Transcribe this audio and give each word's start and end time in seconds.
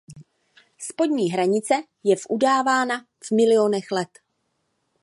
Spodní 0.79 1.29
hranice 1.31 1.73
je 2.03 2.15
v 2.15 2.21
udávána 2.29 3.05
v 3.27 3.31
milionech 3.31 3.91
let. 3.91 4.19